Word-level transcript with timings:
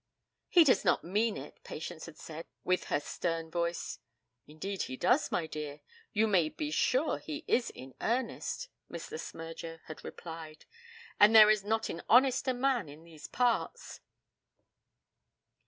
'He 0.49 0.63
does 0.63 0.83
not 0.83 1.03
mean 1.03 1.37
it,' 1.37 1.59
Patience 1.63 2.07
had 2.07 2.17
said 2.17 2.47
with 2.63 2.85
her 2.85 2.99
stern 2.99 3.51
voice. 3.51 3.99
'Indeed 4.47 4.81
he 4.89 4.97
does, 4.97 5.31
my 5.31 5.45
dear. 5.45 5.81
You 6.11 6.25
may 6.25 6.49
be 6.49 6.71
sure 6.71 7.19
he 7.19 7.45
is 7.47 7.69
in 7.69 7.93
earnest,' 8.01 8.69
Miss 8.89 9.11
Le 9.11 9.19
Smyrger 9.19 9.79
had 9.85 10.03
replied; 10.03 10.65
'and 11.19 11.35
there 11.35 11.51
is 11.51 11.63
not 11.63 11.87
an 11.89 12.01
honester 12.09 12.55
man 12.55 12.89
in 12.89 13.03
these 13.03 13.27
parts.' 13.27 13.99